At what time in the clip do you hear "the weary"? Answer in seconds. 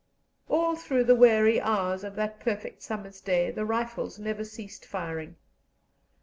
1.03-1.61